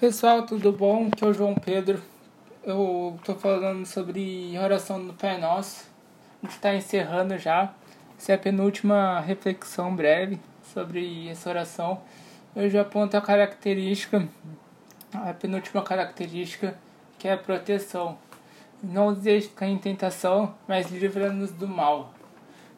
[0.00, 1.06] Pessoal, tudo bom?
[1.06, 2.02] Aqui é o João Pedro.
[2.64, 5.84] Eu tô falando sobre oração do Pai Nosso.
[6.42, 7.72] A gente está encerrando já.
[8.18, 10.40] Essa é a penúltima reflexão breve
[10.74, 12.00] sobre essa oração.
[12.56, 14.28] Eu já aponto a característica,
[15.12, 16.76] a penúltima característica,
[17.16, 18.18] que é a proteção.
[18.82, 22.12] Não deixe cair em tentação, mas livra-nos do mal.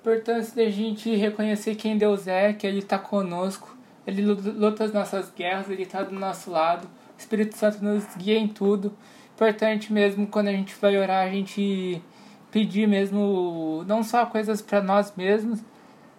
[0.05, 3.75] Portanto, da gente reconhecer quem Deus é, que Ele está conosco,
[4.07, 6.87] Ele luta as nossas guerras, Ele está do nosso lado,
[7.17, 8.93] o Espírito Santo nos guia em tudo.
[9.35, 12.03] Importante mesmo quando a gente vai orar, a gente
[12.51, 15.61] pedir mesmo, não só coisas para nós mesmos,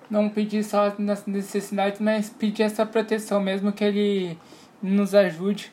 [0.10, 4.38] não pedir só nas necessidades, mas pedir essa proteção mesmo, que Ele
[4.82, 5.72] nos ajude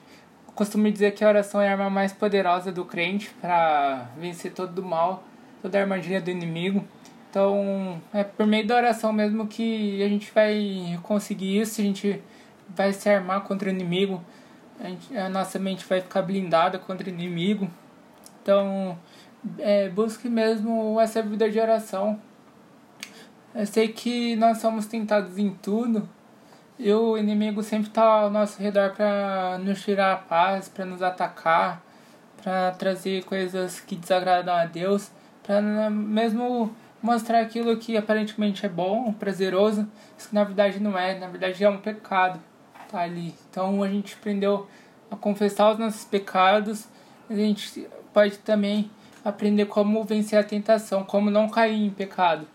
[0.55, 4.79] costumo dizer que a oração é a arma mais poderosa do crente para vencer todo
[4.79, 5.25] o mal,
[5.61, 6.85] toda a armadilha do inimigo.
[7.29, 12.23] Então, é por meio da oração mesmo que a gente vai conseguir isso, a gente
[12.69, 14.23] vai se armar contra o inimigo,
[15.17, 17.71] a, nossa mente vai ficar blindada contra o inimigo.
[18.43, 18.99] Então,
[19.59, 22.21] é, busque mesmo essa vida de oração.
[23.55, 26.09] Eu sei que nós somos tentados em tudo,
[26.79, 31.03] e o inimigo sempre está ao nosso redor para nos tirar a paz, para nos
[31.03, 31.81] atacar,
[32.43, 35.11] para trazer coisas que desagradam a Deus,
[35.43, 41.19] para mesmo mostrar aquilo que aparentemente é bom, prazeroso, isso que na verdade não é,
[41.19, 42.41] na verdade é um pecado,
[42.95, 43.35] tá ali.
[43.51, 44.69] Então a gente aprendeu
[45.11, 46.87] a confessar os nossos pecados,
[47.29, 48.91] a gente pode também
[49.25, 52.47] aprender como vencer a tentação, como não cair em pecado.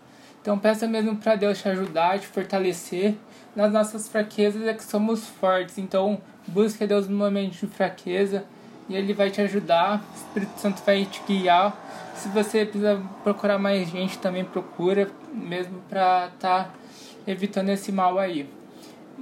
[0.41, 3.15] Então peça mesmo para Deus te ajudar, te fortalecer.
[3.55, 5.77] Nas nossas fraquezas é que somos fortes.
[5.77, 8.45] Então busque Deus no momento de fraqueza
[8.87, 10.01] e Ele vai te ajudar.
[10.13, 11.75] O Espírito Santo vai te guiar.
[12.15, 16.69] Se você precisa procurar mais gente, também procura, mesmo para estar tá
[17.27, 18.58] evitando esse mal aí.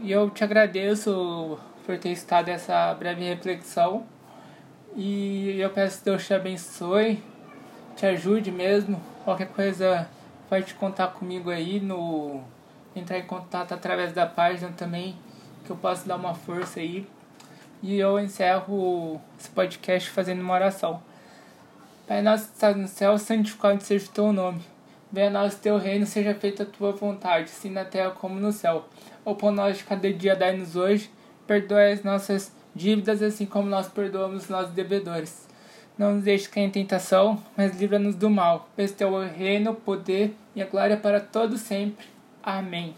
[0.02, 4.06] E eu te agradeço por ter estado essa breve reflexão.
[4.96, 7.24] E eu peço que Deus te abençoe,
[7.96, 9.02] te ajude mesmo.
[9.24, 10.08] Qualquer coisa
[10.50, 12.42] pode contar comigo aí no
[12.96, 15.16] entrar em contato através da página também
[15.66, 17.06] que eu posso dar uma força aí
[17.84, 21.02] e eu encerro esse podcast fazendo uma oração
[22.08, 24.62] Pai nosso que estás no céu santificado seja o teu nome
[25.12, 28.52] venha a nós teu reino seja feita a tua vontade assim na terra como no
[28.52, 28.86] céu
[29.24, 31.10] o pão nosso de cada dia dai-nos hoje
[31.46, 35.48] perdoa as nossas dívidas assim como nós perdoamos os nossos devedores
[35.98, 38.70] não nos deixe cair em tentação, mas livra-nos do mal.
[38.76, 42.06] Pois teu é reino, o poder e a glória para todo sempre.
[42.44, 42.96] Amém.